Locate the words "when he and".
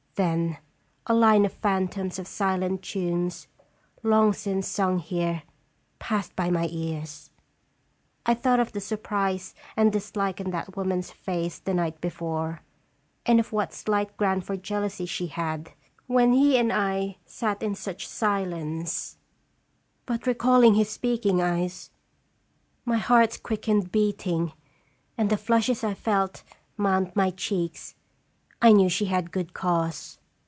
16.05-16.71